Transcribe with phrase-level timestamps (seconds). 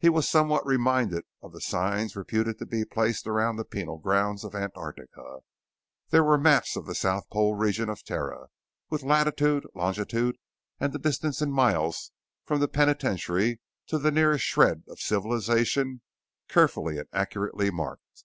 [0.00, 4.44] He was somewhat reminded of the signs reputed to be placed around the penal grounds
[4.44, 5.38] on Antarctica.
[6.08, 8.48] There were maps of the South Polar Region of Terra,
[8.88, 10.38] with latitude, longitude,
[10.80, 12.10] and the distance in miles
[12.44, 16.00] from the penitentiary to the nearest shred of civilization
[16.48, 18.24] carefully and accurately marked.